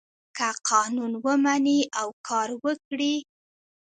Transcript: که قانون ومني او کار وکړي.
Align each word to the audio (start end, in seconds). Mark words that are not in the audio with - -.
که 0.37 0.47
قانون 0.69 1.11
ومني 1.23 1.79
او 1.99 2.07
کار 2.27 2.49
وکړي. 2.63 3.15